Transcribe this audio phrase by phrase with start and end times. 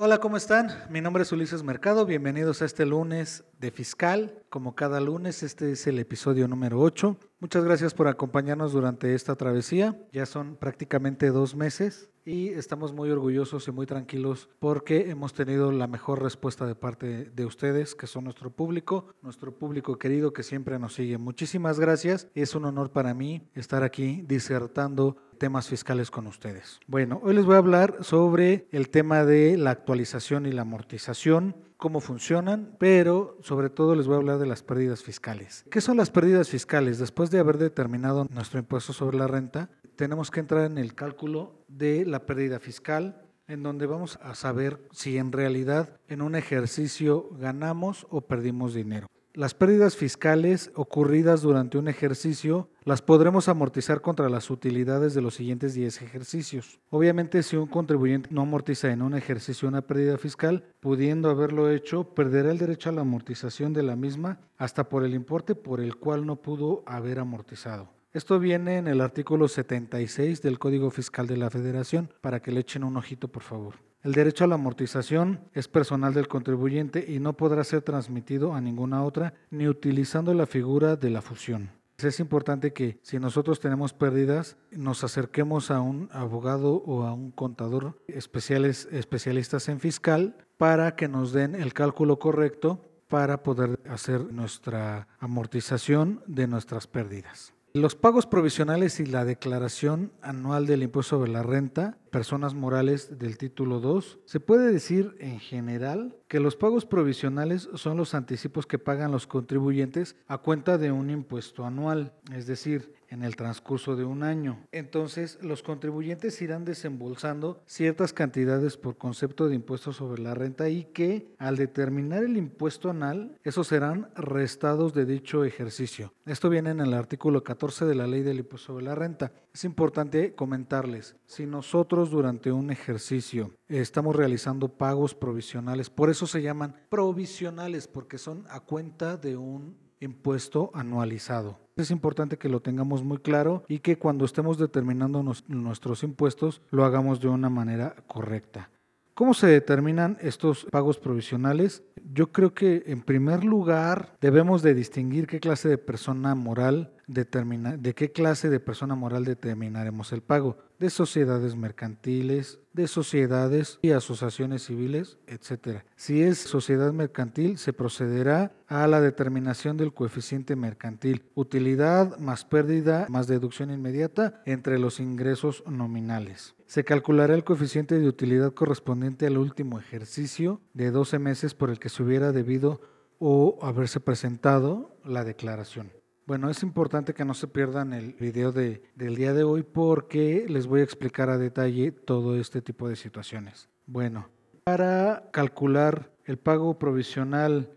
[0.00, 0.68] Hola, ¿cómo están?
[0.90, 2.06] Mi nombre es Ulises Mercado.
[2.06, 4.44] Bienvenidos a este lunes de Fiscal.
[4.48, 7.16] Como cada lunes, este es el episodio número 8.
[7.40, 10.00] Muchas gracias por acompañarnos durante esta travesía.
[10.12, 15.72] Ya son prácticamente dos meses y estamos muy orgullosos y muy tranquilos porque hemos tenido
[15.72, 20.42] la mejor respuesta de parte de ustedes, que son nuestro público, nuestro público querido que
[20.42, 21.16] siempre nos sigue.
[21.16, 22.28] Muchísimas gracias.
[22.34, 26.80] Es un honor para mí estar aquí disertando temas fiscales con ustedes.
[26.86, 31.56] Bueno, hoy les voy a hablar sobre el tema de la actualización y la amortización,
[31.78, 35.64] cómo funcionan, pero sobre todo les voy a hablar de las pérdidas fiscales.
[35.70, 36.98] ¿Qué son las pérdidas fiscales?
[36.98, 41.64] Después de haber determinado nuestro impuesto sobre la renta, tenemos que entrar en el cálculo
[41.66, 47.28] de la pérdida fiscal, en donde vamos a saber si en realidad en un ejercicio
[47.32, 49.08] ganamos o perdimos dinero.
[49.34, 55.34] Las pérdidas fiscales ocurridas durante un ejercicio las podremos amortizar contra las utilidades de los
[55.34, 56.78] siguientes 10 ejercicios.
[56.90, 62.14] Obviamente, si un contribuyente no amortiza en un ejercicio una pérdida fiscal, pudiendo haberlo hecho,
[62.14, 65.96] perderá el derecho a la amortización de la misma hasta por el importe por el
[65.96, 67.97] cual no pudo haber amortizado.
[68.14, 72.60] Esto viene en el artículo 76 del Código Fiscal de la Federación, para que le
[72.60, 73.74] echen un ojito, por favor.
[74.02, 78.62] El derecho a la amortización es personal del contribuyente y no podrá ser transmitido a
[78.62, 81.70] ninguna otra ni utilizando la figura de la fusión.
[81.98, 87.30] Es importante que si nosotros tenemos pérdidas, nos acerquemos a un abogado o a un
[87.32, 94.32] contador especiales, especialistas en fiscal para que nos den el cálculo correcto para poder hacer
[94.32, 97.52] nuestra amortización de nuestras pérdidas.
[97.74, 103.38] Los pagos provisionales y la declaración anual del impuesto sobre la renta, personas morales del
[103.38, 108.78] título 2, se puede decir en general que los pagos provisionales son los anticipos que
[108.78, 114.04] pagan los contribuyentes a cuenta de un impuesto anual, es decir, en el transcurso de
[114.04, 114.66] un año.
[114.72, 120.84] Entonces, los contribuyentes irán desembolsando ciertas cantidades por concepto de impuesto sobre la renta y
[120.84, 126.12] que, al determinar el impuesto anual, esos serán restados de dicho ejercicio.
[126.26, 129.32] Esto viene en el artículo 14 de la Ley del Impuesto sobre la Renta.
[129.54, 136.42] Es importante comentarles, si nosotros durante un ejercicio estamos realizando pagos provisionales, por eso se
[136.42, 141.58] llaman provisionales, porque son a cuenta de un impuesto anualizado.
[141.76, 146.84] Es importante que lo tengamos muy claro y que cuando estemos determinando nuestros impuestos lo
[146.84, 148.70] hagamos de una manera correcta.
[149.18, 151.82] ¿Cómo se determinan estos pagos provisionales?
[152.14, 157.76] Yo creo que en primer lugar debemos de distinguir qué clase de persona moral determina,
[157.76, 163.90] de qué clase de persona moral determinaremos el pago, de sociedades mercantiles, de sociedades y
[163.90, 165.82] asociaciones civiles, etc.
[165.96, 173.06] Si es sociedad mercantil, se procederá a la determinación del coeficiente mercantil, utilidad más pérdida
[173.08, 176.54] más deducción inmediata entre los ingresos nominales.
[176.66, 181.78] Se calculará el coeficiente de utilidad correspondiente al último ejercicio de 12 meses por el
[181.78, 182.80] que se hubiera debido
[183.18, 185.90] o haberse presentado la declaración.
[186.28, 190.44] Bueno, es importante que no se pierdan el video de, del día de hoy porque
[190.46, 193.70] les voy a explicar a detalle todo este tipo de situaciones.
[193.86, 194.28] Bueno,
[194.64, 197.70] para calcular el pago provisional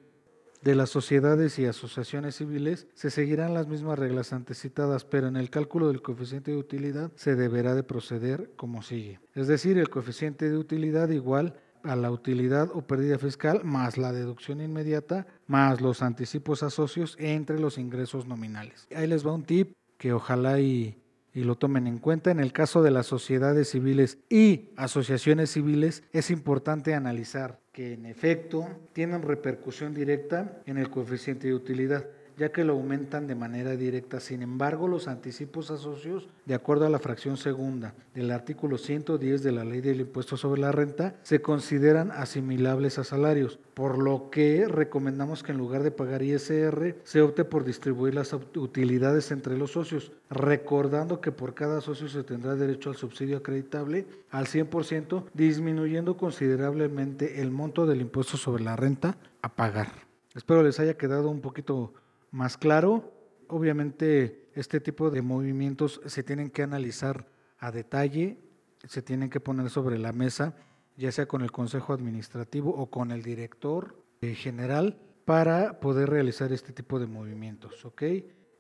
[0.62, 5.50] de las sociedades y asociaciones civiles se seguirán las mismas reglas antecitadas, pero en el
[5.50, 9.22] cálculo del coeficiente de utilidad se deberá de proceder como sigue.
[9.34, 14.12] Es decir, el coeficiente de utilidad igual a la utilidad o pérdida fiscal más la
[14.12, 18.88] deducción inmediata más los anticipos a socios entre los ingresos nominales.
[18.96, 21.02] Ahí les va un tip que ojalá y,
[21.34, 22.32] y lo tomen en cuenta.
[22.32, 28.06] En el caso de las sociedades civiles y asociaciones civiles es importante analizar que en
[28.06, 32.06] efecto tienen repercusión directa en el coeficiente de utilidad
[32.42, 34.20] ya que lo aumentan de manera directa.
[34.20, 39.44] Sin embargo, los anticipos a socios, de acuerdo a la fracción segunda del artículo 110
[39.44, 44.32] de la Ley del Impuesto sobre la Renta, se consideran asimilables a salarios, por lo
[44.32, 49.56] que recomendamos que en lugar de pagar ISR, se opte por distribuir las utilidades entre
[49.56, 55.26] los socios, recordando que por cada socio se tendrá derecho al subsidio acreditable al 100%,
[55.36, 60.10] disminuyendo considerablemente el monto del impuesto sobre la renta a pagar.
[60.34, 61.94] Espero les haya quedado un poquito
[62.32, 63.14] más claro.
[63.48, 67.28] Obviamente este tipo de movimientos se tienen que analizar
[67.60, 68.40] a detalle,
[68.86, 70.56] se tienen que poner sobre la mesa,
[70.98, 76.52] ya sea con el Consejo Administrativo o con el director eh, general, para poder realizar
[76.52, 77.86] este tipo de movimientos.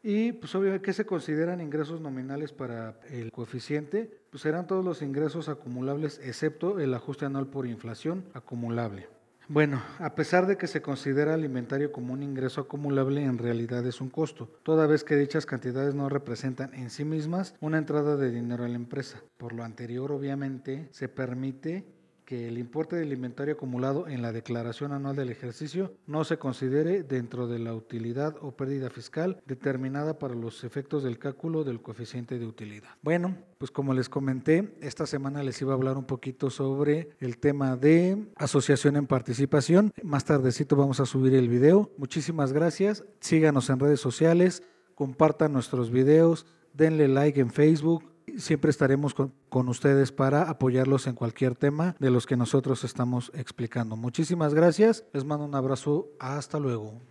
[0.03, 4.21] Y pues obviamente, ¿qué se consideran ingresos nominales para el coeficiente?
[4.29, 9.09] Pues serán todos los ingresos acumulables excepto el ajuste anual por inflación acumulable.
[9.47, 13.99] Bueno, a pesar de que se considera alimentario como un ingreso acumulable, en realidad es
[13.99, 18.31] un costo, toda vez que dichas cantidades no representan en sí mismas una entrada de
[18.31, 19.21] dinero a la empresa.
[19.37, 21.85] Por lo anterior, obviamente, se permite
[22.31, 27.03] que el importe del inventario acumulado en la declaración anual del ejercicio no se considere
[27.03, 32.39] dentro de la utilidad o pérdida fiscal determinada para los efectos del cálculo del coeficiente
[32.39, 32.91] de utilidad.
[33.01, 37.37] Bueno, pues como les comenté, esta semana les iba a hablar un poquito sobre el
[37.37, 39.91] tema de asociación en participación.
[40.01, 41.91] Más tardecito vamos a subir el video.
[41.97, 43.03] Muchísimas gracias.
[43.19, 44.63] Síganos en redes sociales,
[44.95, 48.10] compartan nuestros videos, denle like en Facebook,
[48.41, 53.31] Siempre estaremos con, con, ustedes para apoyarlos en cualquier tema de los que nosotros estamos
[53.33, 53.95] explicando.
[53.95, 55.05] Muchísimas gracias.
[55.13, 56.09] Les mando un abrazo.
[56.19, 57.10] Hasta luego.